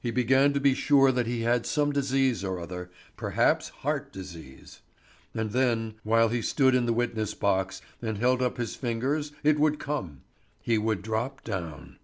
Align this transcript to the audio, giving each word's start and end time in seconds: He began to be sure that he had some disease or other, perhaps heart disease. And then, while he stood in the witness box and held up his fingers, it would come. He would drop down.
He 0.00 0.10
began 0.10 0.52
to 0.54 0.58
be 0.58 0.74
sure 0.74 1.12
that 1.12 1.28
he 1.28 1.42
had 1.42 1.64
some 1.64 1.92
disease 1.92 2.42
or 2.42 2.58
other, 2.58 2.90
perhaps 3.16 3.68
heart 3.68 4.12
disease. 4.12 4.80
And 5.32 5.52
then, 5.52 5.94
while 6.02 6.28
he 6.28 6.42
stood 6.42 6.74
in 6.74 6.86
the 6.86 6.92
witness 6.92 7.34
box 7.34 7.80
and 8.02 8.18
held 8.18 8.42
up 8.42 8.56
his 8.56 8.74
fingers, 8.74 9.30
it 9.44 9.60
would 9.60 9.78
come. 9.78 10.22
He 10.60 10.76
would 10.76 11.02
drop 11.02 11.44
down. 11.44 11.98